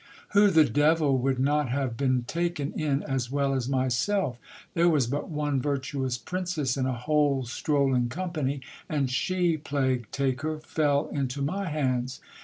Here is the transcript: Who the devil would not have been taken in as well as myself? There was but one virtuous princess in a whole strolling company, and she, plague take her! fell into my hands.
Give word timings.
Who 0.29 0.49
the 0.49 0.65
devil 0.65 1.15
would 1.19 1.37
not 1.37 1.69
have 1.69 1.95
been 1.95 2.23
taken 2.23 2.73
in 2.73 3.03
as 3.03 3.29
well 3.29 3.53
as 3.53 3.69
myself? 3.69 4.39
There 4.73 4.89
was 4.89 5.05
but 5.05 5.29
one 5.29 5.61
virtuous 5.61 6.17
princess 6.17 6.75
in 6.75 6.87
a 6.87 6.95
whole 6.97 7.45
strolling 7.45 8.09
company, 8.09 8.61
and 8.89 9.11
she, 9.11 9.57
plague 9.57 10.07
take 10.11 10.41
her! 10.41 10.57
fell 10.59 11.07
into 11.09 11.43
my 11.43 11.69
hands. 11.69 12.19